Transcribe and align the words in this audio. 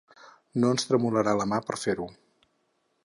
No 0.63 0.71
ens 0.75 0.87
tremolarà 0.91 1.35
la 1.41 1.47
mà 1.53 1.61
per 1.67 1.77
a 1.77 1.81
fer-ho. 1.83 2.09